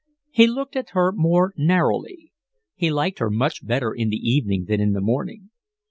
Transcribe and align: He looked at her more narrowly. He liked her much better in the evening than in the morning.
He 0.31 0.47
looked 0.47 0.75
at 0.75 0.89
her 0.93 1.11
more 1.11 1.53
narrowly. 1.55 2.31
He 2.73 2.89
liked 2.89 3.19
her 3.19 3.29
much 3.29 3.63
better 3.63 3.91
in 3.93 4.09
the 4.09 4.17
evening 4.17 4.65
than 4.65 4.81
in 4.81 4.93
the 4.93 4.99
morning. 4.99 5.51